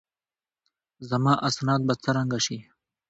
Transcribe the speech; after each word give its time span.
زما 1.09 1.33
اسناد 1.47 1.81
به 1.87 1.93
څرنګه 2.03 2.39
شي؟ 2.45 2.57